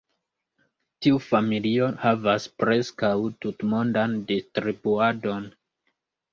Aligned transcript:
Tiu 1.05 1.19
familio 1.25 1.91
havas 2.07 2.49
preskaŭ 2.65 3.13
tutmondan 3.47 4.19
distribuadon. 4.35 5.49